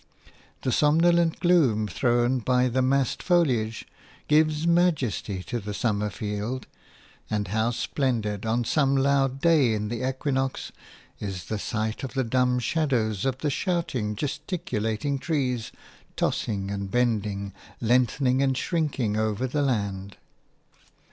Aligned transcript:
The 0.63 0.71
somnolent 0.71 1.39
gloom 1.39 1.85
thrown 1.87 2.39
by 2.39 2.69
the 2.69 2.81
massed 2.81 3.21
foliage 3.21 3.85
gives 4.27 4.65
majesty 4.65 5.43
to 5.43 5.59
the 5.59 5.75
summer 5.75 6.09
field; 6.09 6.65
and 7.29 7.49
how 7.49 7.69
splendid, 7.69 8.43
on 8.43 8.63
some 8.63 8.97
loud 8.97 9.39
day 9.41 9.75
in 9.75 9.89
the 9.89 10.09
equinox, 10.09 10.71
is 11.19 11.45
the 11.45 11.59
sight 11.59 12.03
of 12.03 12.15
the 12.15 12.23
dumb 12.23 12.57
shadows 12.57 13.25
of 13.25 13.37
the 13.37 13.51
shouting, 13.51 14.15
gesticulating 14.15 15.19
trees, 15.19 15.71
tossing 16.15 16.71
and 16.71 16.89
bending, 16.89 17.53
lengthening 17.79 18.41
and 18.41 18.57
shrinking 18.57 19.17
over 19.17 19.45
the 19.45 19.61
land. 19.61 20.17